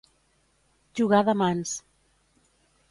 Jugar 1.01 1.21
de 1.29 1.37
mans. 1.43 1.77